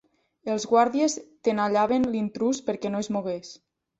[0.53, 1.17] Els guàrdies
[1.49, 3.55] tenallaven l'intrús perquè no es mogués.